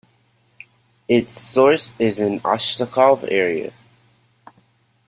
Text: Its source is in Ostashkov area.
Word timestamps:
Its 1.07 1.39
source 1.39 1.93
is 1.99 2.19
in 2.19 2.39
Ostashkov 2.39 3.23
area. 3.31 3.71